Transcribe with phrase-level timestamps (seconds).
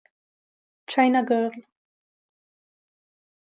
[0.87, 1.51] China Girl